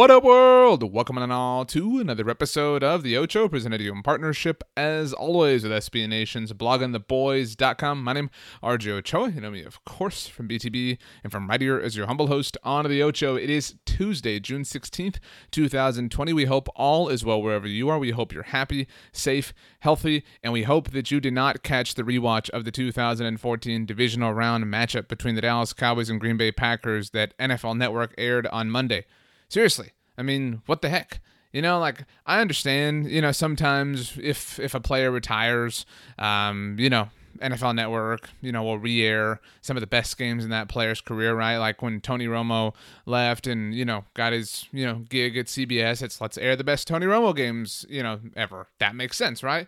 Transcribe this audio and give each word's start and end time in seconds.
What 0.00 0.10
up, 0.10 0.24
world? 0.24 0.94
Welcome 0.94 1.18
on 1.18 1.30
all 1.30 1.66
to 1.66 1.98
another 1.98 2.30
episode 2.30 2.82
of 2.82 3.02
The 3.02 3.18
Ocho, 3.18 3.50
presented 3.50 3.76
to 3.76 3.84
you 3.84 3.92
in 3.92 4.02
partnership, 4.02 4.64
as 4.74 5.12
always, 5.12 5.62
with 5.62 5.72
SB 5.72 6.08
Nation's 6.08 6.54
bloggingtheboys.com. 6.54 8.02
My 8.02 8.14
name 8.14 8.30
is 8.32 8.58
RJ 8.62 8.92
Ochoa. 8.92 9.28
You 9.28 9.42
know 9.42 9.50
me, 9.50 9.62
of 9.62 9.84
course, 9.84 10.26
from 10.26 10.48
BTB 10.48 10.96
and 11.22 11.30
from 11.30 11.50
right 11.50 11.60
here 11.60 11.78
as 11.78 11.98
your 11.98 12.06
humble 12.06 12.28
host 12.28 12.56
on 12.64 12.88
The 12.88 13.02
Ocho. 13.02 13.36
It 13.36 13.50
is 13.50 13.74
Tuesday, 13.84 14.40
June 14.40 14.62
16th, 14.62 15.18
2020. 15.50 16.32
We 16.32 16.46
hope 16.46 16.68
all 16.74 17.10
is 17.10 17.22
well 17.22 17.42
wherever 17.42 17.68
you 17.68 17.90
are. 17.90 17.98
We 17.98 18.12
hope 18.12 18.32
you're 18.32 18.44
happy, 18.44 18.88
safe, 19.12 19.52
healthy, 19.80 20.24
and 20.42 20.50
we 20.50 20.62
hope 20.62 20.92
that 20.92 21.10
you 21.10 21.20
did 21.20 21.34
not 21.34 21.62
catch 21.62 21.94
the 21.94 22.04
rewatch 22.04 22.48
of 22.48 22.64
the 22.64 22.72
2014 22.72 23.84
divisional 23.84 24.32
round 24.32 24.64
matchup 24.64 25.08
between 25.08 25.34
the 25.34 25.42
Dallas 25.42 25.74
Cowboys 25.74 26.08
and 26.08 26.18
Green 26.18 26.38
Bay 26.38 26.52
Packers 26.52 27.10
that 27.10 27.36
NFL 27.36 27.76
Network 27.76 28.14
aired 28.16 28.46
on 28.46 28.70
Monday. 28.70 29.04
Seriously, 29.50 29.90
I 30.16 30.22
mean, 30.22 30.62
what 30.66 30.80
the 30.80 30.88
heck? 30.88 31.20
You 31.52 31.60
know, 31.60 31.80
like 31.80 32.04
I 32.24 32.40
understand. 32.40 33.10
You 33.10 33.20
know, 33.20 33.32
sometimes 33.32 34.16
if 34.22 34.60
if 34.60 34.74
a 34.74 34.80
player 34.80 35.10
retires, 35.10 35.84
um, 36.18 36.76
you 36.78 36.88
know, 36.88 37.08
NFL 37.40 37.74
Network, 37.74 38.30
you 38.40 38.52
know, 38.52 38.62
will 38.62 38.78
re-air 38.78 39.40
some 39.60 39.76
of 39.76 39.80
the 39.80 39.88
best 39.88 40.16
games 40.16 40.44
in 40.44 40.50
that 40.50 40.68
player's 40.68 41.00
career, 41.00 41.34
right? 41.34 41.56
Like 41.56 41.82
when 41.82 42.00
Tony 42.00 42.28
Romo 42.28 42.74
left 43.06 43.48
and 43.48 43.74
you 43.74 43.84
know 43.84 44.04
got 44.14 44.32
his 44.32 44.68
you 44.70 44.86
know 44.86 45.02
gig 45.08 45.36
at 45.36 45.46
CBS, 45.46 46.00
it's 46.00 46.20
let's 46.20 46.38
air 46.38 46.54
the 46.54 46.62
best 46.62 46.86
Tony 46.86 47.06
Romo 47.06 47.34
games 47.34 47.84
you 47.88 48.04
know 48.04 48.20
ever. 48.36 48.68
That 48.78 48.94
makes 48.94 49.16
sense, 49.16 49.42
right? 49.42 49.66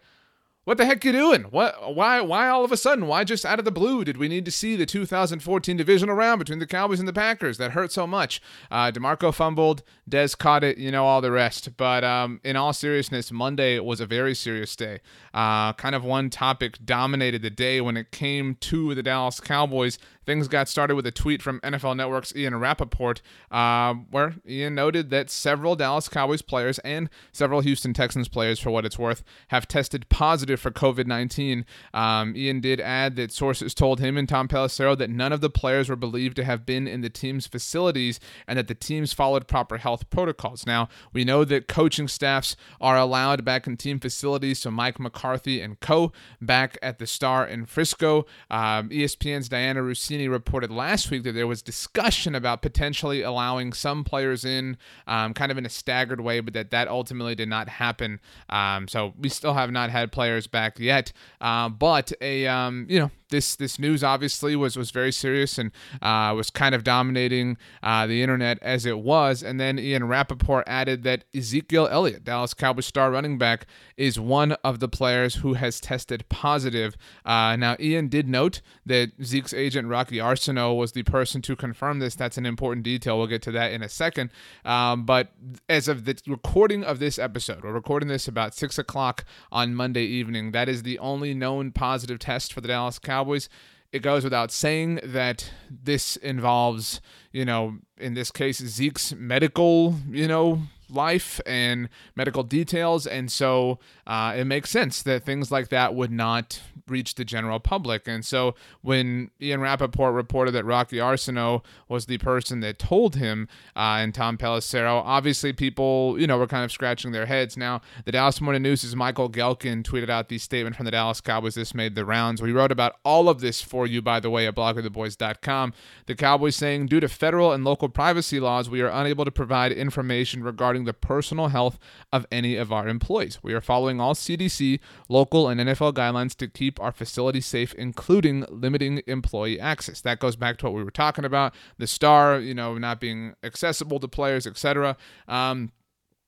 What 0.64 0.78
the 0.78 0.86
heck 0.86 1.04
you 1.04 1.10
doing? 1.10 1.42
What? 1.42 1.96
Why? 1.96 2.20
Why 2.20 2.48
all 2.48 2.64
of 2.64 2.70
a 2.70 2.76
sudden? 2.76 3.08
Why 3.08 3.24
just 3.24 3.44
out 3.44 3.58
of 3.58 3.64
the 3.64 3.72
blue 3.72 4.04
did 4.04 4.16
we 4.16 4.28
need 4.28 4.44
to 4.44 4.52
see 4.52 4.76
the 4.76 4.86
2014 4.86 5.76
divisional 5.76 6.14
round 6.14 6.38
between 6.38 6.60
the 6.60 6.68
Cowboys 6.68 7.00
and 7.00 7.08
the 7.08 7.12
Packers? 7.12 7.58
That 7.58 7.72
hurt 7.72 7.90
so 7.90 8.06
much. 8.06 8.40
Uh, 8.70 8.92
Demarco 8.92 9.34
fumbled. 9.34 9.82
Dez 10.08 10.38
caught 10.38 10.62
it. 10.62 10.78
You 10.78 10.92
know 10.92 11.04
all 11.04 11.20
the 11.20 11.32
rest. 11.32 11.76
But 11.76 12.04
um, 12.04 12.40
in 12.44 12.54
all 12.54 12.72
seriousness, 12.72 13.32
Monday 13.32 13.80
was 13.80 14.00
a 14.00 14.06
very 14.06 14.36
serious 14.36 14.76
day. 14.76 15.00
Uh, 15.34 15.72
kind 15.72 15.96
of 15.96 16.04
one 16.04 16.30
topic 16.30 16.78
dominated 16.84 17.42
the 17.42 17.50
day 17.50 17.80
when 17.80 17.96
it 17.96 18.12
came 18.12 18.54
to 18.60 18.94
the 18.94 19.02
Dallas 19.02 19.40
Cowboys. 19.40 19.98
Things 20.24 20.48
got 20.48 20.68
started 20.68 20.94
with 20.94 21.06
a 21.06 21.10
tweet 21.10 21.42
from 21.42 21.60
NFL 21.60 21.96
Network's 21.96 22.34
Ian 22.34 22.58
Rapoport, 22.58 23.22
uh, 23.50 23.94
where 24.10 24.36
Ian 24.48 24.74
noted 24.74 25.10
that 25.10 25.30
several 25.30 25.74
Dallas 25.74 26.08
Cowboys 26.08 26.42
players 26.42 26.78
and 26.80 27.10
several 27.32 27.60
Houston 27.60 27.92
Texans 27.92 28.28
players, 28.28 28.60
for 28.60 28.70
what 28.70 28.84
it's 28.84 28.98
worth, 28.98 29.22
have 29.48 29.66
tested 29.66 30.08
positive 30.08 30.60
for 30.60 30.70
COVID 30.70 31.06
19. 31.06 31.64
Um, 31.92 32.36
Ian 32.36 32.60
did 32.60 32.80
add 32.80 33.16
that 33.16 33.32
sources 33.32 33.74
told 33.74 34.00
him 34.00 34.16
and 34.16 34.28
Tom 34.28 34.48
Pelissero 34.48 34.96
that 34.96 35.10
none 35.10 35.32
of 35.32 35.40
the 35.40 35.50
players 35.50 35.88
were 35.88 35.96
believed 35.96 36.36
to 36.36 36.44
have 36.44 36.64
been 36.64 36.86
in 36.86 37.00
the 37.00 37.10
team's 37.10 37.46
facilities 37.46 38.20
and 38.46 38.58
that 38.58 38.68
the 38.68 38.74
teams 38.74 39.12
followed 39.12 39.48
proper 39.48 39.78
health 39.78 40.08
protocols. 40.10 40.66
Now, 40.66 40.88
we 41.12 41.24
know 41.24 41.44
that 41.44 41.68
coaching 41.68 42.08
staffs 42.08 42.56
are 42.80 42.96
allowed 42.96 43.44
back 43.44 43.66
in 43.66 43.76
team 43.76 43.98
facilities, 43.98 44.60
so 44.60 44.70
Mike 44.70 45.00
McCarthy 45.00 45.60
and 45.60 45.80
co 45.80 46.12
back 46.40 46.78
at 46.82 46.98
the 46.98 47.06
Star 47.06 47.46
in 47.46 47.66
Frisco. 47.66 48.26
Um, 48.50 48.88
ESPN's 48.90 49.48
Dianna 49.48 49.86
Russini 50.12 50.30
reported 50.30 50.70
last 50.70 51.10
week 51.10 51.22
that 51.24 51.32
there 51.32 51.46
was 51.46 51.62
discussion 51.62 52.34
about 52.34 52.62
potentially 52.62 53.22
allowing 53.22 53.72
some 53.72 54.04
players 54.04 54.44
in 54.44 54.76
um, 55.06 55.34
kind 55.34 55.50
of 55.50 55.58
in 55.58 55.66
a 55.66 55.68
staggered 55.68 56.20
way, 56.20 56.40
but 56.40 56.54
that 56.54 56.70
that 56.70 56.88
ultimately 56.88 57.34
did 57.34 57.48
not 57.48 57.68
happen. 57.68 58.20
Um, 58.48 58.88
so 58.88 59.14
we 59.18 59.28
still 59.28 59.54
have 59.54 59.70
not 59.70 59.90
had 59.90 60.12
players 60.12 60.46
back 60.46 60.78
yet. 60.78 61.12
Uh, 61.40 61.68
but 61.68 62.12
a 62.20 62.46
um, 62.46 62.86
you 62.88 62.98
know 63.00 63.10
this 63.32 63.56
this 63.56 63.80
news 63.80 64.04
obviously 64.04 64.54
was 64.54 64.76
was 64.76 64.92
very 64.92 65.10
serious 65.10 65.58
and 65.58 65.72
uh, 66.00 66.32
was 66.36 66.50
kind 66.50 66.72
of 66.76 66.84
dominating 66.84 67.56
uh, 67.82 68.06
the 68.06 68.22
internet 68.22 68.58
as 68.62 68.86
it 68.86 69.00
was. 69.00 69.42
And 69.42 69.58
then 69.58 69.80
Ian 69.80 70.06
Rapoport 70.06 70.62
added 70.68 71.02
that 71.02 71.24
Ezekiel 71.34 71.88
Elliott, 71.90 72.22
Dallas 72.22 72.54
Cowboys 72.54 72.86
star 72.86 73.10
running 73.10 73.38
back, 73.38 73.66
is 73.96 74.20
one 74.20 74.52
of 74.62 74.78
the 74.78 74.88
players 74.88 75.36
who 75.36 75.54
has 75.54 75.80
tested 75.80 76.24
positive. 76.28 76.96
Uh, 77.24 77.56
now 77.56 77.76
Ian 77.80 78.06
did 78.06 78.28
note 78.28 78.60
that 78.86 79.10
Zeke's 79.22 79.52
agent 79.52 79.88
Rocky 79.88 80.20
Arceneaux 80.20 80.76
was 80.76 80.92
the 80.92 81.02
person 81.02 81.42
to 81.42 81.56
confirm 81.56 81.98
this. 81.98 82.14
That's 82.14 82.38
an 82.38 82.46
important 82.46 82.84
detail. 82.84 83.18
We'll 83.18 83.26
get 83.26 83.42
to 83.42 83.52
that 83.52 83.72
in 83.72 83.82
a 83.82 83.88
second. 83.88 84.30
Um, 84.64 85.04
but 85.04 85.32
as 85.68 85.88
of 85.88 86.04
the 86.04 86.16
recording 86.26 86.84
of 86.84 86.98
this 86.98 87.18
episode, 87.18 87.64
we're 87.64 87.72
recording 87.72 88.08
this 88.08 88.28
about 88.28 88.54
six 88.54 88.78
o'clock 88.78 89.24
on 89.50 89.74
Monday 89.74 90.04
evening. 90.04 90.52
That 90.52 90.68
is 90.68 90.82
the 90.82 90.98
only 90.98 91.32
known 91.32 91.72
positive 91.72 92.18
test 92.18 92.52
for 92.52 92.60
the 92.60 92.68
Dallas 92.68 92.98
Cowboys. 92.98 93.21
Cowboys. 93.22 93.48
It 93.92 94.02
goes 94.02 94.24
without 94.24 94.50
saying 94.50 94.98
that 95.04 95.52
this 95.70 96.16
involves, 96.16 97.00
you 97.30 97.44
know, 97.44 97.78
in 97.98 98.14
this 98.14 98.32
case, 98.32 98.58
Zeke's 98.58 99.14
medical, 99.14 99.94
you 100.10 100.26
know, 100.26 100.62
life 100.92 101.40
and 101.46 101.88
medical 102.14 102.42
details. 102.42 103.06
And 103.06 103.30
so 103.30 103.78
uh, 104.06 104.34
it 104.36 104.44
makes 104.44 104.70
sense 104.70 105.02
that 105.02 105.24
things 105.24 105.50
like 105.50 105.68
that 105.68 105.94
would 105.94 106.12
not 106.12 106.60
reach 106.88 107.14
the 107.14 107.24
general 107.24 107.60
public. 107.60 108.06
And 108.06 108.24
so 108.24 108.54
when 108.82 109.30
Ian 109.40 109.60
Rapoport 109.60 110.14
reported 110.14 110.52
that 110.52 110.64
Rocky 110.64 110.96
Arceneaux 110.96 111.62
was 111.88 112.06
the 112.06 112.18
person 112.18 112.60
that 112.60 112.78
told 112.78 113.16
him 113.16 113.48
uh, 113.76 113.98
and 114.00 114.14
Tom 114.14 114.36
Pelissero, 114.36 115.02
obviously 115.04 115.52
people, 115.52 116.16
you 116.18 116.26
know, 116.26 116.38
were 116.38 116.46
kind 116.46 116.64
of 116.64 116.72
scratching 116.72 117.12
their 117.12 117.26
heads. 117.26 117.56
Now, 117.56 117.80
the 118.04 118.12
Dallas 118.12 118.40
Morning 118.40 118.62
News' 118.62 118.94
Michael 118.94 119.30
Gehlken 119.30 119.82
tweeted 119.82 120.10
out 120.10 120.28
the 120.28 120.38
statement 120.38 120.76
from 120.76 120.84
the 120.84 120.90
Dallas 120.90 121.20
Cowboys. 121.20 121.54
This 121.54 121.74
made 121.74 121.94
the 121.94 122.04
rounds. 122.04 122.42
We 122.42 122.52
wrote 122.52 122.72
about 122.72 122.96
all 123.04 123.28
of 123.28 123.40
this 123.40 123.60
for 123.60 123.86
you, 123.86 124.02
by 124.02 124.20
the 124.20 124.30
way, 124.30 124.46
at 124.46 124.54
bloggingtheboys.com. 124.54 125.72
The 126.06 126.14
Cowboys 126.14 126.56
saying, 126.56 126.86
due 126.86 127.00
to 127.00 127.08
federal 127.08 127.52
and 127.52 127.64
local 127.64 127.88
privacy 127.88 128.40
laws, 128.40 128.68
we 128.68 128.80
are 128.80 128.88
unable 128.88 129.24
to 129.24 129.30
provide 129.30 129.72
information 129.72 130.42
regarding 130.42 130.81
the 130.84 130.92
personal 130.92 131.48
health 131.48 131.78
of 132.12 132.26
any 132.30 132.56
of 132.56 132.72
our 132.72 132.88
employees. 132.88 133.38
We 133.42 133.52
are 133.54 133.60
following 133.60 134.00
all 134.00 134.14
CDC, 134.14 134.80
local, 135.08 135.48
and 135.48 135.60
NFL 135.60 135.94
guidelines 135.94 136.34
to 136.36 136.48
keep 136.48 136.80
our 136.80 136.92
facility 136.92 137.40
safe, 137.40 137.74
including 137.74 138.44
limiting 138.48 139.02
employee 139.06 139.60
access. 139.60 140.00
That 140.00 140.18
goes 140.18 140.36
back 140.36 140.58
to 140.58 140.66
what 140.66 140.74
we 140.74 140.84
were 140.84 140.90
talking 140.90 141.24
about 141.24 141.54
the 141.78 141.86
star, 141.86 142.38
you 142.38 142.54
know, 142.54 142.78
not 142.78 143.00
being 143.00 143.34
accessible 143.42 144.00
to 144.00 144.08
players, 144.08 144.46
etc. 144.46 144.96
Um, 145.28 145.72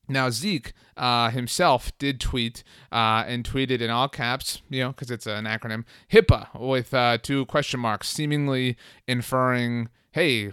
now 0.07 0.29
Zeke 0.29 0.73
uh, 0.97 1.29
himself 1.29 1.97
did 1.97 2.19
tweet 2.19 2.63
uh, 2.91 3.23
and 3.27 3.43
tweeted 3.43 3.81
in 3.81 3.89
all 3.89 4.07
caps, 4.07 4.61
you 4.69 4.81
know, 4.81 4.89
because 4.89 5.09
it's 5.09 5.25
an 5.25 5.45
acronym, 5.45 5.83
HIPAA 6.11 6.59
with 6.59 6.93
uh, 6.93 7.17
two 7.21 7.45
question 7.47 7.79
marks, 7.79 8.07
seemingly 8.09 8.77
inferring, 9.07 9.89
"Hey, 10.11 10.51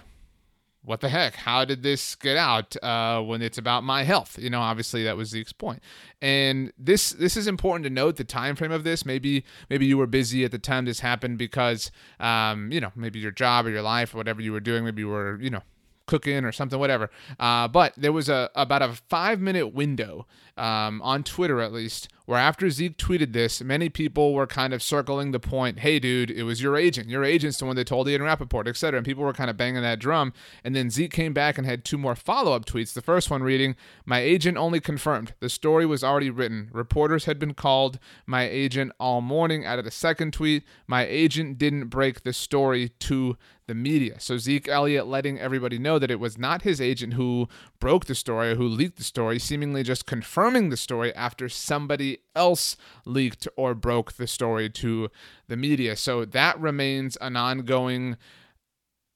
what 0.84 1.00
the 1.00 1.08
heck? 1.08 1.36
How 1.36 1.64
did 1.64 1.82
this 1.82 2.16
get 2.16 2.36
out 2.36 2.74
uh, 2.82 3.20
when 3.22 3.40
it's 3.40 3.56
about 3.56 3.84
my 3.84 4.02
health? 4.02 4.36
You 4.38 4.50
know, 4.50 4.60
obviously 4.60 5.04
that 5.04 5.16
was 5.16 5.28
Zeke's 5.28 5.52
point. 5.52 5.80
And 6.20 6.72
this 6.76 7.10
this 7.10 7.36
is 7.36 7.46
important 7.46 7.84
to 7.84 7.90
note 7.90 8.16
the 8.16 8.24
time 8.24 8.56
frame 8.56 8.72
of 8.72 8.82
this. 8.82 9.06
Maybe 9.06 9.44
maybe 9.70 9.86
you 9.86 9.96
were 9.96 10.08
busy 10.08 10.44
at 10.44 10.50
the 10.50 10.58
time 10.58 10.84
this 10.84 11.00
happened 11.00 11.38
because 11.38 11.92
um, 12.18 12.72
you 12.72 12.80
know 12.80 12.90
maybe 12.96 13.20
your 13.20 13.30
job 13.30 13.66
or 13.66 13.70
your 13.70 13.82
life 13.82 14.12
or 14.12 14.16
whatever 14.18 14.42
you 14.42 14.52
were 14.52 14.60
doing. 14.60 14.84
Maybe 14.84 15.02
you 15.02 15.08
were 15.08 15.38
you 15.40 15.50
know 15.50 15.62
cooking 16.06 16.44
or 16.44 16.52
something, 16.52 16.78
whatever. 16.78 17.10
Uh, 17.38 17.68
but 17.68 17.94
there 17.96 18.12
was 18.12 18.28
a 18.28 18.50
about 18.54 18.82
a 18.82 18.92
five 19.08 19.40
minute 19.40 19.68
window 19.68 20.26
um, 20.56 21.00
on 21.02 21.22
Twitter, 21.22 21.60
at 21.60 21.72
least, 21.72 22.08
where 22.26 22.38
after 22.38 22.70
Zeke 22.70 22.96
tweeted 22.96 23.32
this, 23.32 23.62
many 23.62 23.88
people 23.88 24.32
were 24.32 24.46
kind 24.46 24.72
of 24.72 24.82
circling 24.82 25.32
the 25.32 25.40
point, 25.40 25.80
"Hey, 25.80 25.98
dude, 25.98 26.30
it 26.30 26.44
was 26.44 26.62
your 26.62 26.76
agent. 26.76 27.08
Your 27.08 27.24
agent's 27.24 27.58
the 27.58 27.64
one 27.64 27.76
that 27.76 27.86
told 27.86 28.08
Ian 28.08 28.22
et 28.22 28.76
cetera. 28.76 28.98
And 28.98 29.04
people 29.04 29.24
were 29.24 29.32
kind 29.32 29.50
of 29.50 29.56
banging 29.56 29.82
that 29.82 29.98
drum. 29.98 30.32
And 30.62 30.74
then 30.74 30.88
Zeke 30.90 31.12
came 31.12 31.32
back 31.32 31.58
and 31.58 31.66
had 31.66 31.84
two 31.84 31.98
more 31.98 32.14
follow 32.14 32.52
up 32.52 32.64
tweets. 32.64 32.92
The 32.92 33.02
first 33.02 33.30
one 33.30 33.42
reading, 33.42 33.74
"My 34.04 34.20
agent 34.20 34.56
only 34.56 34.78
confirmed 34.78 35.34
the 35.40 35.48
story 35.48 35.84
was 35.84 36.04
already 36.04 36.30
written. 36.30 36.70
Reporters 36.72 37.24
had 37.24 37.38
been 37.38 37.54
called. 37.54 37.98
My 38.26 38.42
agent 38.48 38.92
all 39.00 39.20
morning." 39.20 39.64
Added 39.64 39.86
a 39.86 39.90
second 39.90 40.32
tweet, 40.32 40.62
"My 40.86 41.04
agent 41.04 41.58
didn't 41.58 41.88
break 41.88 42.22
the 42.22 42.32
story 42.32 42.90
to 43.00 43.36
the 43.68 43.74
media. 43.74 44.18
So 44.18 44.38
Zeke 44.38 44.68
Elliott 44.68 45.06
letting 45.06 45.38
everybody 45.38 45.78
know 45.78 45.98
that 45.98 46.10
it 46.10 46.18
was 46.18 46.36
not 46.36 46.62
his 46.62 46.80
agent 46.80 47.14
who 47.14 47.48
broke 47.78 48.06
the 48.06 48.14
story 48.14 48.50
or 48.50 48.54
who 48.56 48.66
leaked 48.66 48.96
the 48.96 49.04
story, 49.04 49.38
seemingly 49.38 49.84
just 49.84 50.04
confirming 50.42 50.70
the 50.70 50.76
story 50.76 51.14
after 51.14 51.48
somebody 51.48 52.18
else 52.34 52.76
leaked 53.04 53.46
or 53.56 53.74
broke 53.74 54.14
the 54.14 54.26
story 54.26 54.68
to 54.68 55.08
the 55.46 55.56
media. 55.56 55.94
So 55.94 56.24
that 56.24 56.58
remains 56.58 57.16
an 57.20 57.36
ongoing 57.36 58.16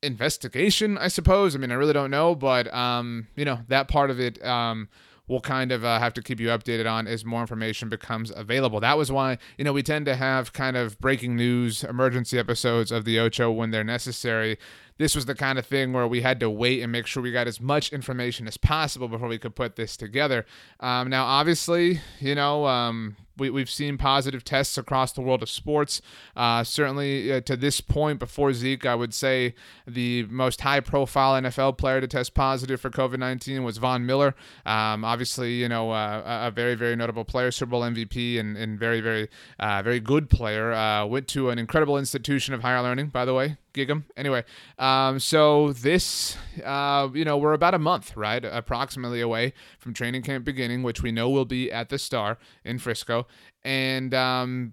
investigation, 0.05 0.97
I 0.97 1.09
suppose. 1.09 1.57
I 1.57 1.59
mean, 1.59 1.73
I 1.73 1.75
really 1.75 1.93
don't 1.93 2.13
know, 2.13 2.37
but 2.37 2.73
um, 2.73 3.27
you 3.35 3.45
know, 3.45 3.59
that 3.67 3.89
part 3.89 4.11
of 4.11 4.21
it 4.21 4.45
um 4.45 4.89
we'll 5.29 5.41
kind 5.41 5.73
of 5.73 5.85
uh, 5.85 5.99
have 5.99 6.15
to 6.15 6.23
keep 6.23 6.39
you 6.39 6.47
updated 6.49 6.89
on 6.89 7.09
as 7.09 7.25
more 7.25 7.41
information 7.41 7.89
becomes 7.89 8.31
available. 8.37 8.79
That 8.79 8.97
was 8.97 9.11
why, 9.11 9.39
you 9.59 9.65
know, 9.65 9.73
we 9.73 9.83
tend 9.83 10.07
to 10.07 10.15
have 10.15 10.53
kind 10.53 10.77
of 10.77 10.99
breaking 11.01 11.35
news, 11.35 11.83
emergency 11.83 12.39
episodes 12.39 12.93
of 12.93 13.05
the 13.05 13.19
Ocho 13.19 13.51
when 13.51 13.73
they're 13.73 13.83
necessary. 13.83 14.57
This 14.99 15.15
was 15.15 15.27
the 15.27 15.35
kind 15.35 15.59
of 15.59 15.67
thing 15.67 15.93
where 15.93 16.07
we 16.07 16.23
had 16.23 16.41
to 16.41 16.51
wait 16.51 16.83
and 16.83 16.91
make 16.91 17.07
sure 17.07 17.23
we 17.23 17.33
got 17.33 17.47
as 17.47 17.61
much 17.61 17.93
information 17.93 18.47
as 18.47 18.57
possible 18.57 19.09
before 19.09 19.29
we 19.29 19.39
could 19.39 19.55
put 19.55 19.77
this 19.77 19.97
together. 19.97 20.47
Um, 20.81 21.11
now, 21.11 21.25
obviously, 21.25 22.01
you 22.19 22.35
know, 22.35 22.67
um, 22.67 23.17
we, 23.37 23.51
we've 23.51 23.71
seen 23.71 23.99
positive 23.99 24.45
tests 24.45 24.79
across 24.79 25.13
the 25.13 25.21
world 25.21 25.43
of 25.43 25.51
sports. 25.51 26.01
Uh, 26.35 26.65
certainly 26.65 27.33
uh, 27.33 27.41
to 27.43 27.57
this 27.57 27.81
point, 27.81 28.19
before 28.19 28.53
Zeke, 28.53 28.87
I 28.87 28.95
would 28.95 29.13
say 29.13 29.55
the 29.87 30.25
most 30.25 30.63
high 30.63 30.81
profile 30.81 31.41
NFL 31.41 31.77
player 31.79 32.01
to 32.01 32.09
test 32.09 32.35
positive 32.35 32.81
for 32.81 32.91
COVID 32.91 33.19
19 33.19 33.63
was 33.63 33.79
Von 33.79 34.07
Miller. 34.07 34.35
Um, 34.65 35.05
obviously, 35.05 35.55
you 35.55 35.69
know, 35.69 35.91
uh, 35.91 36.23
a 36.47 36.51
very, 36.51 36.75
very 36.75 36.97
notable 36.97 37.25
player, 37.25 37.51
Super 37.51 37.71
Bowl 37.71 37.83
MVP, 37.83 38.41
and, 38.41 38.57
and 38.57 38.79
very, 38.79 39.01
very, 39.01 39.29
uh, 39.59 39.83
very 39.83 40.01
good 40.01 40.31
player. 40.31 40.73
Uh, 40.73 41.05
went 41.07 41.29
to 41.29 41.51
an 41.51 41.59
incredible 41.59 41.99
institution 41.99 42.55
of 42.55 42.63
higher 42.63 42.83
learning, 42.83 43.09
by 43.09 43.25
the 43.25 43.35
way, 43.35 43.57
gig 43.77 43.89
him. 43.89 44.07
Anyway, 44.17 44.43
um, 44.79 45.21
so 45.21 45.73
this, 45.73 46.37
uh, 46.65 47.09
you 47.15 47.25
know, 47.25 47.37
we're 47.37 47.53
about 47.53 47.75
a 47.75 47.79
month, 47.79 48.17
right, 48.17 48.45
approximately 48.45 49.21
away 49.21 49.53
from 49.79 49.95
training 49.95 50.23
camp 50.23 50.45
beginning, 50.45 50.83
which 50.83 51.03
we 51.03 51.13
know 51.13 51.31
will 51.31 51.45
be 51.45 51.71
at 51.71 51.91
the 51.91 51.99
Star 51.99 52.39
in 52.65 52.81
Frisco, 52.81 53.29
and 53.63 54.13
um, 54.13 54.73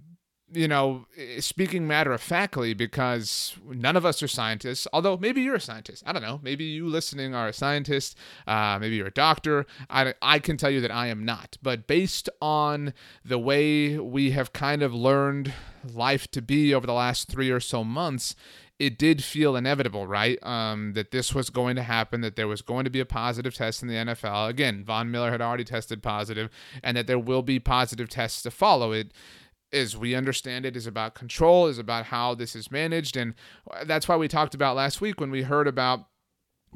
you 0.54 0.68
know, 0.68 1.06
speaking 1.40 1.88
matter 1.88 2.12
of 2.12 2.22
factly, 2.22 2.74
because 2.74 3.56
none 3.68 3.98
of 3.98 4.06
us 4.06 4.22
are 4.22 4.28
scientists, 4.28 4.88
although 4.94 5.18
maybe 5.18 5.42
you're 5.42 5.56
a 5.56 5.60
scientist. 5.60 6.04
I 6.06 6.14
don't 6.14 6.22
know. 6.22 6.40
Maybe 6.44 6.64
you 6.64 6.88
listening 6.88 7.34
are 7.34 7.48
a 7.48 7.54
scientist. 7.54 8.18
Uh, 8.46 8.78
maybe 8.80 8.96
you're 8.96 9.08
a 9.08 9.12
doctor. 9.12 9.66
I, 9.90 10.14
I 10.22 10.40
can 10.40 10.58
tell 10.58 10.70
you 10.70 10.82
that 10.82 10.92
I 10.92 11.08
am 11.08 11.26
not. 11.26 11.58
But 11.62 11.88
based 11.88 12.30
on 12.42 12.94
the 13.26 13.40
way 13.40 13.98
we 13.98 14.32
have 14.32 14.54
kind 14.54 14.84
of 14.84 14.94
learned 14.94 15.54
life 15.92 16.30
to 16.32 16.42
be 16.42 16.74
over 16.74 16.86
the 16.86 16.94
last 16.94 17.30
three 17.30 17.50
or 17.50 17.60
so 17.60 17.84
months, 17.84 18.36
it 18.80 18.98
did 18.98 19.24
feel 19.24 19.56
inevitable, 19.56 20.08
right? 20.08 20.42
Um, 20.44 20.94
that 20.94 21.12
this 21.12 21.34
was 21.34 21.50
going 21.50 21.75
to 21.75 21.84
happen, 21.84 22.22
that 22.22 22.36
there 22.36 22.48
was 22.48 22.62
going 22.62 22.86
to 22.86 22.90
be 22.90 23.00
a 23.00 23.06
positive 23.06 23.54
test 23.54 23.81
in 23.81 23.88
the 23.88 23.96
NFL. 23.96 24.50
Again, 24.50 24.84
Von 24.84 25.12
Miller 25.12 25.31
had 25.31 25.42
already 25.42 25.64
tested 25.64 26.02
positive, 26.02 26.50
and 26.84 26.98
that 26.98 27.08
there 27.08 27.20
will 27.20 27.44
be 27.44 27.60
positive 27.60 28.10
tests 28.10 28.42
to 28.44 28.52
follow. 28.52 28.92
It, 28.92 29.12
as 29.72 29.96
we 29.98 30.16
understand 30.16 30.66
it, 30.66 30.75
is 30.75 30.88
about 30.88 31.16
control, 31.16 31.68
is 31.68 31.78
about 31.78 32.06
how 32.06 32.36
this 32.36 32.56
is 32.56 32.72
managed, 32.72 33.16
and 33.16 33.36
that's 33.86 34.08
why 34.08 34.16
we 34.16 34.28
talked 34.28 34.56
about 34.56 34.75
last 34.75 35.02
week 35.02 35.20
when 35.20 35.31
we 35.31 35.44
heard 35.44 35.68
about 35.68 36.06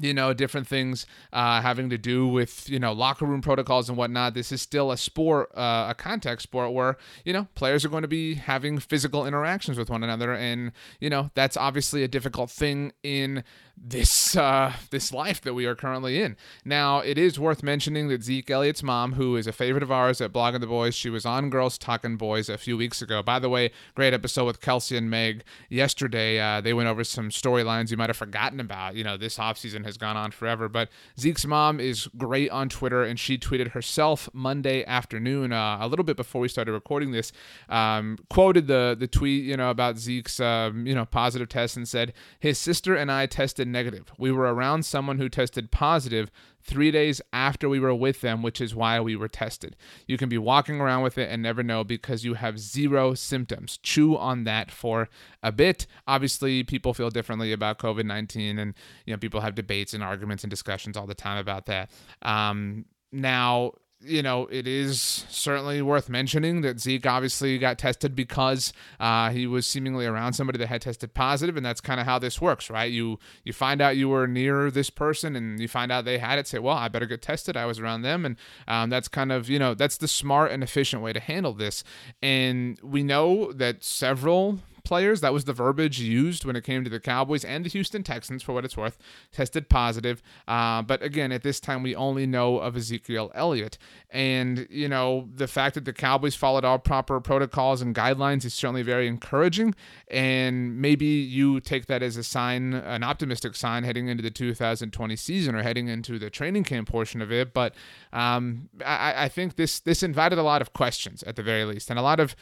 you 0.00 0.14
know 0.14 0.32
different 0.32 0.66
things 0.66 1.06
uh, 1.32 1.60
having 1.60 1.90
to 1.90 1.98
do 1.98 2.26
with 2.26 2.68
you 2.68 2.78
know 2.78 2.92
locker 2.92 3.26
room 3.26 3.40
protocols 3.40 3.88
and 3.88 3.98
whatnot 3.98 4.34
this 4.34 4.52
is 4.52 4.62
still 4.62 4.90
a 4.90 4.96
sport 4.96 5.50
uh, 5.56 5.86
a 5.88 5.94
contact 5.94 6.42
sport 6.42 6.72
where 6.72 6.96
you 7.24 7.32
know 7.32 7.46
players 7.54 7.84
are 7.84 7.88
going 7.88 8.02
to 8.02 8.08
be 8.08 8.34
having 8.34 8.78
physical 8.78 9.26
interactions 9.26 9.78
with 9.78 9.90
one 9.90 10.02
another 10.02 10.32
and 10.32 10.72
you 11.00 11.10
know 11.10 11.30
that's 11.34 11.56
obviously 11.56 12.02
a 12.02 12.08
difficult 12.08 12.50
thing 12.50 12.92
in 13.02 13.42
this 13.82 14.36
uh, 14.36 14.72
this 14.90 15.12
life 15.12 15.40
that 15.42 15.54
we 15.54 15.66
are 15.66 15.74
currently 15.74 16.20
in. 16.20 16.36
Now, 16.64 16.98
it 16.98 17.18
is 17.18 17.38
worth 17.38 17.62
mentioning 17.62 18.08
that 18.08 18.22
Zeke 18.22 18.50
Elliott's 18.50 18.82
mom, 18.82 19.14
who 19.14 19.36
is 19.36 19.46
a 19.46 19.52
favorite 19.52 19.82
of 19.82 19.92
ours 19.92 20.20
at 20.20 20.32
Blogging 20.32 20.60
the 20.60 20.66
Boys, 20.66 20.94
she 20.94 21.10
was 21.10 21.24
on 21.24 21.50
Girls 21.50 21.78
Talking 21.78 22.16
Boys 22.16 22.48
a 22.48 22.58
few 22.58 22.76
weeks 22.76 23.02
ago. 23.02 23.22
By 23.22 23.38
the 23.38 23.48
way, 23.48 23.70
great 23.94 24.14
episode 24.14 24.44
with 24.44 24.60
Kelsey 24.60 24.96
and 24.96 25.10
Meg 25.10 25.44
yesterday. 25.68 26.38
Uh, 26.38 26.60
they 26.60 26.72
went 26.72 26.88
over 26.88 27.04
some 27.04 27.30
storylines 27.30 27.90
you 27.90 27.96
might 27.96 28.10
have 28.10 28.16
forgotten 28.16 28.60
about. 28.60 28.94
You 28.94 29.04
know, 29.04 29.16
this 29.16 29.38
offseason 29.38 29.84
has 29.88 29.96
gone 29.96 30.16
on 30.16 30.30
forever, 30.30 30.68
but 30.68 30.88
Zeke's 31.18 31.44
mom 31.44 31.80
is 31.80 32.08
great 32.16 32.50
on 32.50 32.68
Twitter, 32.68 33.02
and 33.02 33.18
she 33.18 33.36
tweeted 33.36 33.72
herself 33.72 34.28
Monday 34.32 34.84
afternoon, 34.84 35.52
uh, 35.52 35.78
a 35.80 35.88
little 35.88 36.04
bit 36.04 36.16
before 36.16 36.40
we 36.40 36.48
started 36.48 36.72
recording 36.72 37.10
this, 37.10 37.32
um, 37.68 38.18
quoted 38.30 38.66
the 38.68 38.96
the 38.98 39.08
tweet, 39.08 39.44
you 39.44 39.56
know, 39.56 39.70
about 39.70 39.98
Zeke's 39.98 40.38
um, 40.40 40.86
you 40.86 40.94
know 40.94 41.04
positive 41.04 41.48
test 41.48 41.76
and 41.76 41.88
said 41.88 42.12
his 42.38 42.58
sister 42.58 42.94
and 42.94 43.10
I 43.10 43.26
tested 43.26 43.66
negative. 43.66 44.12
We 44.18 44.30
were 44.30 44.52
around 44.54 44.84
someone 44.84 45.18
who 45.18 45.28
tested 45.28 45.70
positive 45.70 46.30
three 46.62 46.90
days 46.90 47.20
after 47.32 47.68
we 47.68 47.80
were 47.80 47.94
with 47.94 48.20
them, 48.20 48.42
which 48.42 48.60
is 48.60 48.74
why 48.74 49.00
we 49.00 49.16
were 49.16 49.28
tested. 49.28 49.76
You 50.06 50.18
can 50.18 50.28
be 50.28 50.38
walking 50.38 50.80
around 50.80 51.02
with 51.02 51.18
it 51.18 51.30
and 51.30 51.42
never 51.42 51.62
know 51.62 51.84
because 51.84 52.24
you 52.24 52.34
have 52.34 52.58
zero 52.58 53.14
symptoms. 53.14 53.78
Chew 53.78 54.16
on 54.16 54.44
that 54.44 54.70
for 54.70 55.08
a 55.42 55.52
bit. 55.52 55.86
Obviously, 56.06 56.62
people 56.64 56.94
feel 56.94 57.10
differently 57.10 57.52
about 57.52 57.78
COVID 57.78 58.04
19, 58.04 58.58
and 58.58 58.74
you 59.06 59.12
know, 59.12 59.18
people 59.18 59.40
have 59.40 59.54
debates 59.54 59.94
and 59.94 60.02
arguments 60.02 60.44
and 60.44 60.50
discussions 60.50 60.96
all 60.96 61.06
the 61.06 61.14
time 61.14 61.38
about 61.38 61.66
that. 61.66 61.90
Um, 62.22 62.84
now, 63.12 63.72
you 64.00 64.22
know, 64.22 64.46
it 64.46 64.66
is 64.68 65.24
certainly 65.28 65.82
worth 65.82 66.08
mentioning 66.08 66.60
that 66.60 66.78
Zeke 66.78 67.06
obviously 67.06 67.58
got 67.58 67.78
tested 67.78 68.14
because 68.14 68.72
uh, 69.00 69.30
he 69.30 69.46
was 69.46 69.66
seemingly 69.66 70.06
around 70.06 70.34
somebody 70.34 70.58
that 70.58 70.68
had 70.68 70.82
tested 70.82 71.14
positive, 71.14 71.56
and 71.56 71.66
that's 71.66 71.80
kind 71.80 71.98
of 71.98 72.06
how 72.06 72.18
this 72.18 72.40
works, 72.40 72.70
right? 72.70 72.90
You 72.90 73.18
you 73.42 73.52
find 73.52 73.80
out 73.80 73.96
you 73.96 74.08
were 74.08 74.28
near 74.28 74.70
this 74.70 74.88
person, 74.88 75.34
and 75.34 75.58
you 75.58 75.66
find 75.66 75.90
out 75.90 76.04
they 76.04 76.18
had 76.18 76.38
it. 76.38 76.46
Say, 76.46 76.60
well, 76.60 76.76
I 76.76 76.88
better 76.88 77.06
get 77.06 77.22
tested. 77.22 77.56
I 77.56 77.66
was 77.66 77.80
around 77.80 78.02
them, 78.02 78.24
and 78.24 78.36
um, 78.68 78.88
that's 78.88 79.08
kind 79.08 79.32
of 79.32 79.48
you 79.50 79.58
know 79.58 79.74
that's 79.74 79.96
the 79.96 80.08
smart 80.08 80.52
and 80.52 80.62
efficient 80.62 81.02
way 81.02 81.12
to 81.12 81.20
handle 81.20 81.52
this. 81.52 81.82
And 82.22 82.78
we 82.82 83.02
know 83.02 83.52
that 83.52 83.82
several 83.82 84.60
players. 84.88 85.20
That 85.20 85.34
was 85.34 85.44
the 85.44 85.52
verbiage 85.52 86.00
used 86.00 86.46
when 86.46 86.56
it 86.56 86.64
came 86.64 86.82
to 86.82 86.90
the 86.90 86.98
Cowboys 86.98 87.44
and 87.44 87.64
the 87.64 87.68
Houston 87.68 88.02
Texans, 88.02 88.42
for 88.42 88.54
what 88.54 88.64
it's 88.64 88.76
worth, 88.76 88.96
tested 89.30 89.68
positive. 89.68 90.22
Uh, 90.48 90.80
but 90.82 91.02
again, 91.02 91.30
at 91.30 91.42
this 91.42 91.60
time, 91.60 91.82
we 91.82 91.94
only 91.94 92.26
know 92.26 92.58
of 92.58 92.74
Ezekiel 92.74 93.30
Elliott. 93.34 93.76
And, 94.10 94.66
you 94.70 94.88
know, 94.88 95.28
the 95.34 95.46
fact 95.46 95.74
that 95.74 95.84
the 95.84 95.92
Cowboys 95.92 96.34
followed 96.34 96.64
all 96.64 96.78
proper 96.78 97.20
protocols 97.20 97.82
and 97.82 97.94
guidelines 97.94 98.46
is 98.46 98.54
certainly 98.54 98.82
very 98.82 99.06
encouraging. 99.06 99.74
And 100.10 100.80
maybe 100.80 101.04
you 101.04 101.60
take 101.60 101.86
that 101.86 102.02
as 102.02 102.16
a 102.16 102.24
sign, 102.24 102.72
an 102.72 103.04
optimistic 103.04 103.54
sign 103.54 103.84
heading 103.84 104.08
into 104.08 104.22
the 104.22 104.30
2020 104.30 105.16
season 105.16 105.54
or 105.54 105.62
heading 105.62 105.88
into 105.88 106.18
the 106.18 106.30
training 106.30 106.64
camp 106.64 106.88
portion 106.88 107.20
of 107.20 107.30
it. 107.30 107.52
But 107.52 107.74
um, 108.14 108.70
I, 108.84 109.24
I 109.24 109.28
think 109.28 109.56
this 109.56 109.80
this 109.80 110.02
invited 110.02 110.38
a 110.38 110.42
lot 110.42 110.62
of 110.62 110.72
questions 110.72 111.22
at 111.24 111.36
the 111.36 111.42
very 111.42 111.64
least, 111.64 111.90
and 111.90 111.98
a 111.98 112.02
lot 112.02 112.20
of 112.20 112.34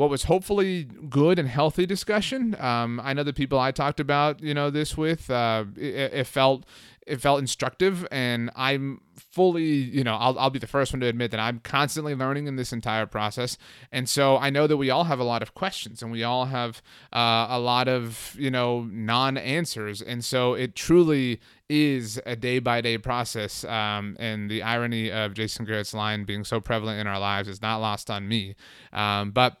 what 0.00 0.08
was 0.08 0.22
hopefully 0.22 0.84
good 1.10 1.38
and 1.38 1.46
healthy 1.46 1.84
discussion. 1.84 2.58
Um, 2.58 2.98
I 3.04 3.12
know 3.12 3.22
the 3.22 3.34
people 3.34 3.58
I 3.58 3.70
talked 3.70 4.00
about, 4.00 4.42
you 4.42 4.54
know, 4.54 4.70
this 4.70 4.96
with, 4.96 5.30
uh, 5.30 5.66
it, 5.76 6.14
it, 6.14 6.26
felt 6.26 6.64
it 7.06 7.20
felt 7.20 7.38
instructive, 7.38 8.08
and 8.10 8.50
I'm 8.56 9.02
fully, 9.14 9.64
you 9.64 10.02
know, 10.02 10.14
I'll, 10.14 10.38
I'll 10.38 10.48
be 10.48 10.58
the 10.58 10.66
first 10.66 10.94
one 10.94 11.00
to 11.00 11.06
admit 11.06 11.32
that 11.32 11.40
I'm 11.40 11.58
constantly 11.58 12.14
learning 12.14 12.46
in 12.46 12.56
this 12.56 12.72
entire 12.72 13.04
process, 13.04 13.58
and 13.92 14.08
so 14.08 14.38
I 14.38 14.48
know 14.48 14.66
that 14.66 14.78
we 14.78 14.88
all 14.88 15.04
have 15.04 15.20
a 15.20 15.24
lot 15.24 15.42
of 15.42 15.52
questions, 15.52 16.02
and 16.02 16.10
we 16.10 16.24
all 16.24 16.46
have 16.46 16.80
uh, 17.12 17.48
a 17.50 17.58
lot 17.58 17.86
of, 17.86 18.34
you 18.38 18.50
know, 18.50 18.88
non-answers, 18.90 20.00
and 20.00 20.24
so 20.24 20.54
it 20.54 20.74
truly 20.74 21.40
is 21.68 22.20
a 22.24 22.36
day 22.36 22.58
by 22.58 22.80
day 22.80 22.96
process. 22.98 23.64
Um, 23.64 24.16
and 24.18 24.50
the 24.50 24.62
irony 24.62 25.10
of 25.12 25.34
Jason 25.34 25.64
Garrett's 25.66 25.94
line 25.94 26.24
being 26.24 26.44
so 26.44 26.58
prevalent 26.60 27.00
in 27.00 27.06
our 27.06 27.20
lives 27.20 27.48
is 27.48 27.62
not 27.62 27.78
lost 27.78 28.10
on 28.10 28.26
me. 28.26 28.56
Um, 28.92 29.30
but 29.30 29.59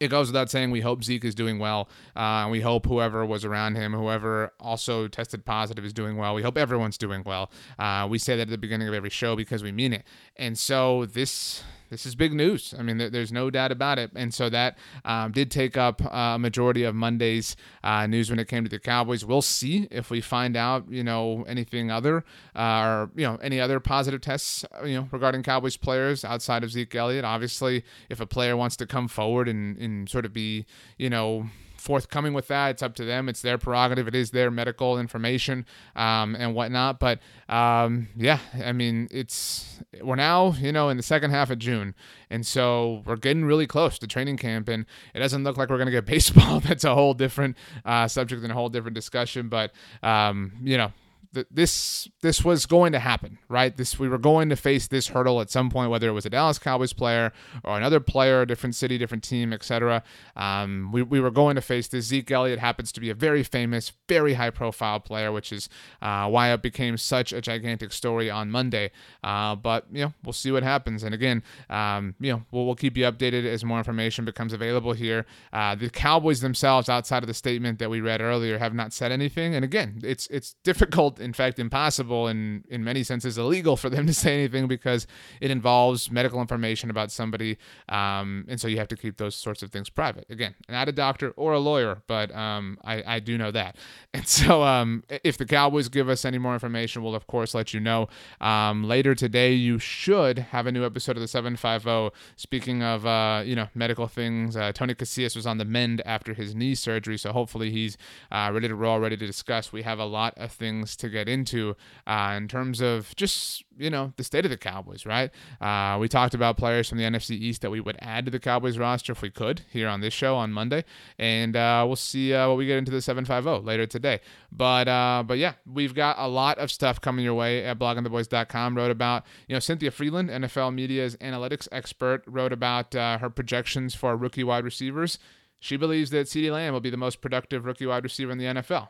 it 0.00 0.08
goes 0.08 0.28
without 0.28 0.50
saying 0.50 0.70
we 0.70 0.80
hope 0.80 1.04
Zeke 1.04 1.24
is 1.24 1.34
doing 1.34 1.58
well. 1.58 1.88
Uh, 2.14 2.48
we 2.50 2.60
hope 2.60 2.86
whoever 2.86 3.24
was 3.24 3.44
around 3.44 3.76
him, 3.76 3.92
whoever 3.92 4.52
also 4.60 5.08
tested 5.08 5.44
positive, 5.44 5.84
is 5.84 5.92
doing 5.92 6.16
well. 6.16 6.34
We 6.34 6.42
hope 6.42 6.58
everyone's 6.58 6.98
doing 6.98 7.22
well. 7.24 7.50
Uh, 7.78 8.06
we 8.08 8.18
say 8.18 8.36
that 8.36 8.42
at 8.42 8.48
the 8.50 8.58
beginning 8.58 8.88
of 8.88 8.94
every 8.94 9.10
show 9.10 9.36
because 9.36 9.62
we 9.62 9.72
mean 9.72 9.92
it. 9.92 10.04
And 10.36 10.58
so 10.58 11.06
this 11.06 11.62
this 11.90 12.06
is 12.06 12.14
big 12.14 12.32
news. 12.32 12.74
I 12.78 12.82
mean, 12.82 12.98
there's 12.98 13.32
no 13.32 13.50
doubt 13.50 13.72
about 13.72 13.98
it. 13.98 14.10
And 14.14 14.32
so 14.32 14.48
that 14.50 14.78
um, 15.04 15.32
did 15.32 15.50
take 15.50 15.76
up 15.76 16.02
uh, 16.04 16.34
a 16.34 16.38
majority 16.38 16.84
of 16.84 16.94
Monday's 16.94 17.56
uh, 17.84 18.06
news 18.06 18.30
when 18.30 18.38
it 18.38 18.48
came 18.48 18.64
to 18.64 18.70
the 18.70 18.78
Cowboys. 18.78 19.24
We'll 19.24 19.42
see 19.42 19.88
if 19.90 20.10
we 20.10 20.20
find 20.20 20.56
out, 20.56 20.90
you 20.90 21.04
know, 21.04 21.44
anything 21.48 21.90
other 21.90 22.24
uh, 22.54 22.82
or, 22.82 23.10
you 23.14 23.26
know, 23.26 23.36
any 23.36 23.60
other 23.60 23.80
positive 23.80 24.20
tests, 24.20 24.64
you 24.84 24.94
know, 24.94 25.08
regarding 25.12 25.42
Cowboys 25.42 25.76
players 25.76 26.24
outside 26.24 26.64
of 26.64 26.70
Zeke 26.70 26.94
Elliott. 26.94 27.24
Obviously, 27.24 27.84
if 28.08 28.20
a 28.20 28.26
player 28.26 28.56
wants 28.56 28.76
to 28.76 28.86
come 28.86 29.08
forward 29.08 29.48
and, 29.48 29.76
and 29.78 30.08
sort 30.08 30.24
of 30.24 30.32
be, 30.32 30.66
you 30.98 31.10
know, 31.10 31.46
forthcoming 31.86 32.34
with 32.34 32.48
that. 32.48 32.70
It's 32.70 32.82
up 32.82 32.96
to 32.96 33.04
them. 33.04 33.28
It's 33.28 33.40
their 33.40 33.58
prerogative. 33.58 34.08
It 34.08 34.14
is 34.14 34.32
their 34.32 34.50
medical 34.50 34.98
information 34.98 35.64
um, 35.94 36.34
and 36.34 36.54
whatnot. 36.54 36.98
But 36.98 37.20
um, 37.48 38.08
yeah, 38.16 38.40
I 38.62 38.72
mean, 38.72 39.06
it's 39.12 39.78
we're 40.02 40.16
now 40.16 40.52
you 40.58 40.72
know 40.72 40.88
in 40.88 40.96
the 40.96 41.02
second 41.02 41.30
half 41.30 41.48
of 41.50 41.60
June, 41.60 41.94
and 42.28 42.44
so 42.44 43.02
we're 43.06 43.16
getting 43.16 43.44
really 43.44 43.68
close 43.68 43.98
to 44.00 44.06
training 44.08 44.36
camp, 44.36 44.68
and 44.68 44.84
it 45.14 45.20
doesn't 45.20 45.44
look 45.44 45.56
like 45.56 45.70
we're 45.70 45.78
going 45.78 45.86
to 45.86 45.92
get 45.92 46.04
baseball. 46.14 46.60
That's 46.60 46.84
a 46.84 46.94
whole 46.94 47.14
different 47.14 47.56
uh, 47.84 48.08
subject 48.08 48.42
and 48.42 48.50
a 48.50 48.54
whole 48.54 48.68
different 48.68 48.96
discussion. 48.96 49.48
But 49.48 49.72
um, 50.02 50.52
you 50.60 50.76
know 50.76 50.92
th- 51.36 51.46
this 51.50 52.08
this 52.22 52.44
was 52.44 52.66
going 52.66 52.92
to 52.92 52.98
happen, 52.98 53.38
right? 53.48 53.76
This 53.76 53.98
we 53.98 54.08
were 54.08 54.18
going 54.18 54.48
to 54.48 54.56
face 54.56 54.88
this 54.88 55.08
hurdle 55.08 55.40
at 55.40 55.50
some 55.50 55.70
point, 55.70 55.90
whether 55.90 56.08
it 56.08 56.12
was 56.12 56.26
a 56.26 56.30
Dallas 56.30 56.58
Cowboys 56.58 56.92
player 56.92 57.32
or 57.62 57.76
another 57.76 58.00
player, 58.00 58.42
a 58.42 58.46
different 58.46 58.74
city, 58.74 58.98
different 58.98 59.22
team, 59.22 59.52
etc. 59.52 60.02
Um, 60.34 60.90
we 60.92 61.02
we 61.02 61.20
were 61.20 61.30
going 61.30 61.54
to 61.56 61.60
face 61.60 61.88
this. 61.88 62.06
Zeke 62.06 62.30
Elliott 62.30 62.58
happens 62.58 62.90
to 62.92 63.00
be 63.00 63.10
a 63.10 63.14
very 63.14 63.42
famous, 63.42 63.92
very 64.08 64.34
high 64.34 64.50
profile 64.50 64.98
player, 64.98 65.30
which 65.30 65.52
is 65.52 65.68
uh, 66.00 66.26
why 66.28 66.52
it 66.52 66.62
became 66.62 66.96
such 66.96 67.32
a 67.32 67.40
gigantic 67.40 67.92
story 67.92 68.30
on 68.30 68.50
Monday. 68.50 68.90
Uh, 69.22 69.54
but 69.54 69.86
you 69.92 70.04
know, 70.04 70.14
we'll 70.24 70.32
see 70.32 70.50
what 70.50 70.62
happens. 70.62 71.02
And 71.02 71.14
again, 71.14 71.42
um, 71.68 72.14
you 72.18 72.32
know, 72.32 72.42
we'll, 72.50 72.64
we'll 72.64 72.74
keep 72.74 72.96
you 72.96 73.04
updated 73.04 73.44
as 73.44 73.64
more 73.64 73.78
information 73.78 74.24
becomes 74.24 74.52
available 74.52 74.94
here. 74.94 75.26
Uh, 75.52 75.74
the 75.74 75.90
Cowboys 75.90 76.40
themselves, 76.40 76.88
outside 76.88 77.22
of 77.22 77.26
the 77.26 77.34
statement 77.34 77.78
that 77.78 77.90
we 77.90 78.00
read 78.00 78.20
earlier, 78.22 78.58
have 78.58 78.74
not 78.74 78.92
said 78.92 79.12
anything. 79.12 79.54
And 79.54 79.64
again, 79.64 80.00
it's 80.02 80.26
it's 80.28 80.54
difficult, 80.64 81.20
in 81.26 81.32
fact, 81.32 81.58
impossible, 81.58 82.28
and 82.28 82.64
in 82.68 82.84
many 82.84 83.02
senses 83.02 83.36
illegal 83.36 83.76
for 83.76 83.90
them 83.90 84.06
to 84.06 84.14
say 84.14 84.32
anything 84.32 84.68
because 84.68 85.08
it 85.40 85.50
involves 85.50 86.08
medical 86.08 86.40
information 86.40 86.88
about 86.88 87.10
somebody, 87.10 87.58
um, 87.88 88.44
and 88.48 88.60
so 88.60 88.68
you 88.68 88.78
have 88.78 88.86
to 88.86 88.96
keep 88.96 89.16
those 89.16 89.34
sorts 89.34 89.60
of 89.64 89.72
things 89.72 89.90
private. 89.90 90.24
Again, 90.30 90.54
not 90.68 90.88
a 90.88 90.92
doctor 90.92 91.30
or 91.30 91.52
a 91.52 91.58
lawyer, 91.58 92.02
but 92.06 92.32
um, 92.32 92.78
I, 92.84 93.02
I 93.16 93.18
do 93.18 93.36
know 93.36 93.50
that. 93.50 93.76
And 94.16 94.26
so, 94.26 94.62
um, 94.62 95.04
if 95.24 95.36
the 95.36 95.44
Cowboys 95.44 95.90
give 95.90 96.08
us 96.08 96.24
any 96.24 96.38
more 96.38 96.54
information, 96.54 97.02
we'll 97.02 97.14
of 97.14 97.26
course 97.26 97.54
let 97.54 97.74
you 97.74 97.80
know. 97.80 98.08
Um, 98.40 98.82
later 98.84 99.14
today, 99.14 99.52
you 99.52 99.78
should 99.78 100.38
have 100.38 100.66
a 100.66 100.72
new 100.72 100.86
episode 100.86 101.16
of 101.18 101.20
the 101.20 101.28
750. 101.28 102.16
Speaking 102.36 102.82
of, 102.82 103.04
uh, 103.04 103.42
you 103.44 103.54
know, 103.54 103.68
medical 103.74 104.06
things, 104.06 104.56
uh, 104.56 104.72
Tony 104.72 104.94
Casillas 104.94 105.36
was 105.36 105.46
on 105.46 105.58
the 105.58 105.66
mend 105.66 106.00
after 106.06 106.32
his 106.32 106.54
knee 106.54 106.74
surgery, 106.74 107.18
so 107.18 107.30
hopefully 107.30 107.70
he's 107.70 107.98
uh, 108.32 108.50
ready 108.54 108.68
to 108.68 108.74
roll, 108.74 109.00
ready 109.00 109.18
to 109.18 109.26
discuss. 109.26 109.70
We 109.70 109.82
have 109.82 109.98
a 109.98 110.06
lot 110.06 110.32
of 110.38 110.50
things 110.50 110.96
to 110.96 111.05
get 111.08 111.28
into 111.28 111.76
uh, 112.06 112.34
in 112.36 112.48
terms 112.48 112.80
of 112.80 113.14
just 113.16 113.64
you 113.78 113.90
know 113.90 114.12
the 114.16 114.24
state 114.24 114.44
of 114.44 114.50
the 114.50 114.56
Cowboys, 114.56 115.06
right? 115.06 115.30
Uh, 115.60 115.98
we 115.98 116.08
talked 116.08 116.34
about 116.34 116.56
players 116.56 116.88
from 116.88 116.98
the 116.98 117.04
NFC 117.04 117.30
East 117.30 117.62
that 117.62 117.70
we 117.70 117.80
would 117.80 117.96
add 118.00 118.24
to 118.24 118.30
the 118.30 118.38
Cowboys 118.38 118.78
roster 118.78 119.12
if 119.12 119.22
we 119.22 119.30
could 119.30 119.62
here 119.70 119.88
on 119.88 120.00
this 120.00 120.14
show 120.14 120.36
on 120.36 120.52
Monday, 120.52 120.84
and 121.18 121.56
uh, 121.56 121.84
we'll 121.86 121.96
see 121.96 122.34
uh, 122.34 122.48
what 122.48 122.56
we 122.56 122.66
get 122.66 122.78
into 122.78 122.90
the 122.90 123.00
750 123.00 123.64
later 123.64 123.86
today. 123.86 124.20
But 124.50 124.88
uh, 124.88 125.24
but 125.26 125.38
yeah, 125.38 125.54
we've 125.66 125.94
got 125.94 126.16
a 126.18 126.28
lot 126.28 126.58
of 126.58 126.70
stuff 126.70 127.00
coming 127.00 127.24
your 127.24 127.34
way 127.34 127.64
at 127.64 127.78
bloggingtheboys.com. 127.78 128.76
Wrote 128.76 128.90
about 128.90 129.24
you 129.48 129.54
know 129.54 129.60
Cynthia 129.60 129.90
Frelund, 129.90 130.30
NFL 130.30 130.74
media's 130.74 131.16
analytics 131.16 131.68
expert, 131.72 132.22
wrote 132.26 132.52
about 132.52 132.94
uh, 132.94 133.18
her 133.18 133.30
projections 133.30 133.94
for 133.94 134.16
rookie 134.16 134.44
wide 134.44 134.64
receivers. 134.64 135.18
She 135.58 135.76
believes 135.76 136.10
that 136.10 136.26
CeeDee 136.26 136.52
Lamb 136.52 136.74
will 136.74 136.80
be 136.80 136.90
the 136.90 136.96
most 136.96 137.20
productive 137.20 137.64
rookie 137.64 137.86
wide 137.86 138.04
receiver 138.04 138.30
in 138.30 138.38
the 138.38 138.44
NFL 138.44 138.88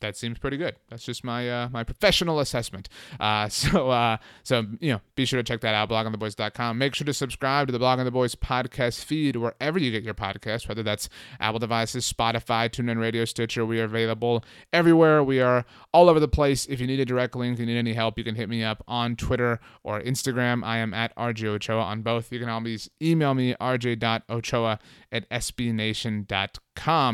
that 0.00 0.16
seems 0.16 0.38
pretty 0.38 0.56
good. 0.56 0.76
That's 0.88 1.04
just 1.04 1.24
my 1.24 1.48
uh, 1.48 1.68
my 1.70 1.84
professional 1.84 2.40
assessment. 2.40 2.88
Uh, 3.18 3.48
so 3.56 3.90
uh, 3.90 4.18
so 4.42 4.64
you 4.80 4.92
know, 4.92 5.00
be 5.14 5.24
sure 5.24 5.38
to 5.38 5.42
check 5.42 5.60
that 5.60 5.74
out, 5.74 5.88
bloggingtheboys.com. 5.88 6.78
Make 6.78 6.94
sure 6.94 7.04
to 7.04 7.14
subscribe 7.14 7.68
to 7.68 7.72
the 7.72 7.78
Blogging 7.78 8.04
the 8.04 8.10
Boys 8.10 8.34
podcast 8.34 9.04
feed 9.04 9.36
wherever 9.36 9.78
you 9.78 9.90
get 9.90 10.02
your 10.02 10.14
podcast, 10.14 10.68
whether 10.68 10.82
that's 10.82 11.08
Apple 11.40 11.58
devices, 11.58 12.10
Spotify, 12.10 12.68
TuneIn 12.68 13.00
Radio, 13.00 13.24
Stitcher. 13.24 13.64
We 13.64 13.80
are 13.80 13.84
available 13.84 14.44
everywhere. 14.72 15.22
We 15.22 15.40
are 15.40 15.64
all 15.92 16.08
over 16.08 16.20
the 16.20 16.28
place. 16.28 16.66
If 16.66 16.80
you 16.80 16.86
need 16.86 17.00
a 17.00 17.04
direct 17.04 17.36
link, 17.36 17.58
you 17.58 17.66
need 17.66 17.78
any 17.78 17.94
help, 17.94 18.18
you 18.18 18.24
can 18.24 18.34
hit 18.34 18.48
me 18.48 18.62
up 18.62 18.82
on 18.86 19.16
Twitter 19.16 19.60
or 19.82 20.00
Instagram. 20.00 20.64
I 20.64 20.78
am 20.78 20.92
at 20.92 21.14
RJ 21.16 21.44
Ochoa 21.46 21.82
on 21.82 22.02
both. 22.02 22.32
You 22.32 22.40
can 22.40 22.48
always 22.48 22.90
email 23.00 23.34
me, 23.34 23.54
rj.ochoa 23.54 24.78
at 25.12 25.30
sbnation.com. 25.30 26.65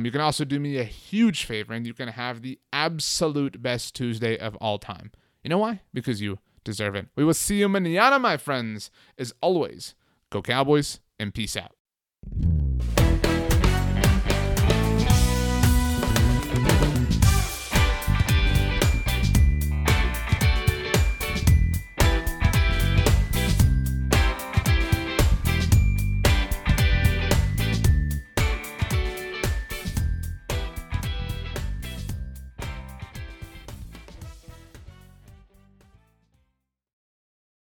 You 0.05 0.11
can 0.11 0.21
also 0.21 0.45
do 0.45 0.61
me 0.61 0.77
a 0.79 0.85
huge 0.85 1.45
favor 1.45 1.73
and 1.73 1.87
you 1.87 1.95
can 1.95 2.09
have 2.09 2.43
the 2.43 2.59
absolute 2.73 3.63
best 3.63 3.95
Tuesday 3.95 4.37
of 4.37 4.57
all 4.57 4.79
time. 4.79 5.13
You 5.43 5.51
know 5.51 5.59
why? 5.59 5.81
Because 5.95 6.21
you 6.21 6.39
deserve 6.65 6.95
it. 6.95 7.09
We 7.17 7.25
will 7.25 7.35
see 7.35 7.59
you 7.59 7.69
manana, 7.69 8.19
my 8.19 8.37
friends. 8.37 8.91
As 9.19 9.33
always, 9.41 9.95
go 10.31 10.43
Cowboys 10.43 11.01
and 11.19 11.33
peace 11.33 11.57
out. 11.57 11.75